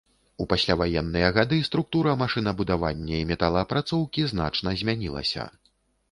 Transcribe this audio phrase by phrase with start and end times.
[0.43, 5.45] У пасляваенныя гады структура машынабудавання і металаапрацоўкі значна змянілася.